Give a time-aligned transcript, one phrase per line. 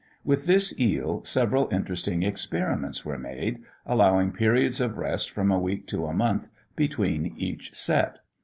[0.23, 5.85] With this eel several interesting experiments were made, allowing periods of rest from a week
[5.89, 8.17] to a month between each set.